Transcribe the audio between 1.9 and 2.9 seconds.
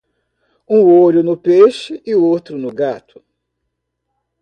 e o outro no